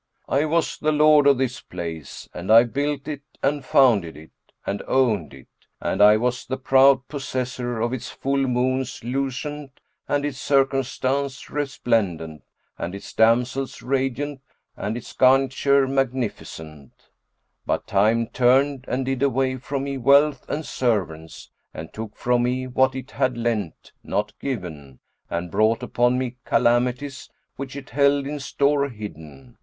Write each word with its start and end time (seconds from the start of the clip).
I 0.27 0.45
was 0.45 0.79
the 0.79 0.91
lord 0.91 1.27
of 1.27 1.37
this 1.37 1.61
place 1.61 2.27
and 2.33 2.51
I 2.51 2.63
builded 2.63 3.07
it 3.07 3.21
and 3.43 3.63
founded 3.63 4.17
it 4.17 4.31
and 4.65 4.81
owned 4.87 5.31
it; 5.31 5.47
and 5.79 6.01
I 6.01 6.17
was 6.17 6.43
the 6.43 6.57
proud 6.57 7.07
possessor 7.07 7.79
of 7.79 7.93
its 7.93 8.09
full 8.09 8.47
moons 8.47 9.03
lucent 9.03 9.79
and 10.07 10.25
its 10.25 10.39
circumstance 10.39 11.51
resplendent 11.51 12.41
and 12.79 12.95
its 12.95 13.13
damsels 13.13 13.83
radiant 13.83 14.41
and 14.75 14.97
its 14.97 15.13
garniture 15.13 15.87
magnificent, 15.87 16.93
but 17.67 17.85
Time 17.85 18.25
turned 18.25 18.85
and 18.87 19.05
did 19.05 19.21
away 19.21 19.57
from 19.57 19.83
me 19.83 19.99
wealth 19.99 20.49
and 20.49 20.65
servants 20.65 21.51
and 21.75 21.93
took 21.93 22.15
from 22.17 22.41
me 22.41 22.65
what 22.65 22.95
it 22.95 23.11
had 23.11 23.37
lent 23.37 23.91
(not 24.03 24.33
given); 24.39 24.97
and 25.29 25.51
brought 25.51 25.83
upon 25.83 26.17
me 26.17 26.37
calamities 26.43 27.29
which 27.55 27.75
it 27.75 27.91
held 27.91 28.25
in 28.25 28.39
store 28.39 28.89
hidden. 28.89 29.59